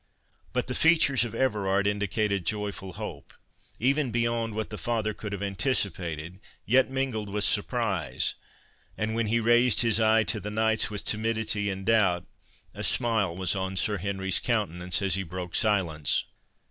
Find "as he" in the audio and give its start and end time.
15.03-15.21